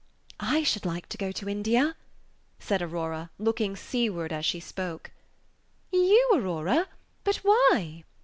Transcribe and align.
"I 0.39 0.63
should 0.63 0.83
like 0.83 1.07
to 1.09 1.17
go 1.19 1.31
to 1.31 1.47
India," 1.47 1.95
said 2.57 2.81
Aurora, 2.81 3.29
looking 3.37 3.75
seaward 3.75 4.33
as 4.33 4.47
she 4.47 4.59
spoke. 4.59 5.11
"You, 5.91 6.27
Aurora! 6.33 6.87
but 7.23 7.35
why?" 7.43 8.03